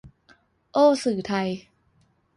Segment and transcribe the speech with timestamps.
[0.73, 1.49] โอ้สื่อไทย